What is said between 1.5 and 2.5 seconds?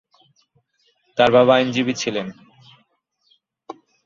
আইনজীবী ছিলেন।